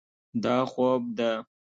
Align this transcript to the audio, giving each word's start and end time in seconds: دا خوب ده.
دا 0.43 0.55
خوب 0.71 1.01
ده. 1.17 1.31